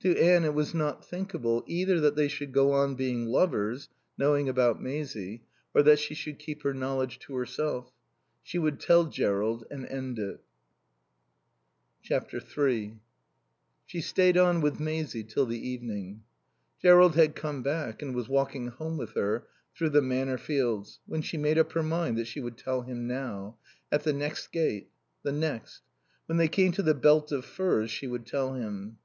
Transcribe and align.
To 0.00 0.14
Anne 0.20 0.44
it 0.44 0.52
was 0.52 0.74
not 0.74 1.02
thinkable, 1.02 1.64
either 1.66 1.98
that 2.00 2.14
they 2.14 2.28
should 2.28 2.52
go 2.52 2.72
on 2.72 2.94
being 2.94 3.24
lovers, 3.24 3.88
knowing 4.18 4.46
about 4.46 4.82
Maisie, 4.82 5.44
or 5.72 5.82
that 5.82 5.98
she 5.98 6.12
should 6.14 6.38
keep 6.38 6.62
her 6.62 6.74
knowledge 6.74 7.18
to 7.20 7.34
herself. 7.36 7.90
She 8.42 8.58
would 8.58 8.78
tell 8.78 9.06
Jerrold 9.06 9.64
and 9.70 9.86
end 9.86 10.18
it. 10.18 10.44
iii 12.10 13.00
She 13.86 14.00
stayed 14.02 14.36
on 14.36 14.60
with 14.60 14.78
Maisie 14.78 15.24
till 15.24 15.46
the 15.46 15.66
evening. 15.66 16.22
Jerrold 16.82 17.14
had 17.16 17.34
come 17.34 17.62
back 17.62 18.02
and 18.02 18.14
was 18.14 18.28
walking 18.28 18.66
home 18.66 18.98
with 18.98 19.14
her 19.14 19.46
through 19.74 19.88
the 19.88 20.02
Manor 20.02 20.36
fields 20.36 21.00
when 21.06 21.22
she 21.22 21.38
made 21.38 21.56
up 21.56 21.72
her 21.72 21.82
mind 21.82 22.18
that 22.18 22.26
she 22.26 22.40
would 22.40 22.58
tell 22.58 22.82
him 22.82 23.06
now; 23.06 23.56
at 23.90 24.02
the 24.04 24.12
next 24.12 24.48
gate 24.48 24.90
the 25.22 25.32
next 25.32 25.80
when 26.26 26.36
they 26.36 26.46
came 26.48 26.72
to 26.72 26.82
the 26.82 26.92
belt 26.92 27.32
of 27.32 27.46
firs 27.46 27.90
she 27.90 28.06
would 28.06 28.26
tell 28.26 28.52
him. 28.52 28.98